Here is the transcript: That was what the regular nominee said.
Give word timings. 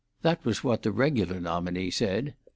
That 0.23 0.43
was 0.43 0.63
what 0.63 0.81
the 0.81 0.91
regular 0.91 1.39
nominee 1.39 1.91
said. 1.91 2.33